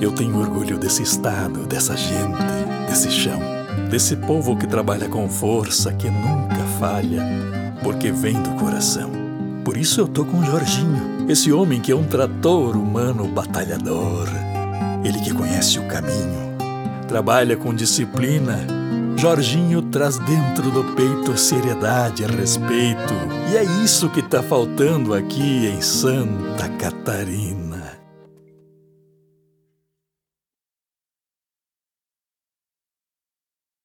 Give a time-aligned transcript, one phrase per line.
[0.00, 2.38] Eu tenho orgulho desse estado, dessa gente,
[2.88, 3.40] desse chão,
[3.90, 7.20] desse povo que trabalha com força, que nunca falha,
[7.82, 9.10] porque vem do coração.
[9.64, 14.28] Por isso eu tô com Jorginho, esse homem que é um trator humano batalhador.
[15.04, 16.56] Ele que conhece o caminho,
[17.08, 18.66] trabalha com disciplina.
[19.16, 23.14] Jorginho traz dentro do peito seriedade e respeito.
[23.52, 27.98] E é isso que tá faltando aqui em Santa Catarina.